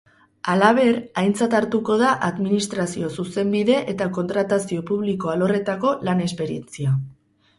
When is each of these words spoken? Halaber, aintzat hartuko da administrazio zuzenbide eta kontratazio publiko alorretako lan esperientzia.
Halaber, 0.51 0.95
aintzat 1.21 1.51
hartuko 1.57 1.97
da 2.03 2.13
administrazio 2.29 3.11
zuzenbide 3.23 3.75
eta 3.93 4.09
kontratazio 4.15 4.85
publiko 4.89 5.33
alorretako 5.35 5.95
lan 6.09 6.27
esperientzia. 6.31 6.95